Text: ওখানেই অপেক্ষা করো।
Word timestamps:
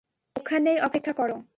ওখানেই 0.35 0.77
অপেক্ষা 0.81 1.13
করো। 1.13 1.37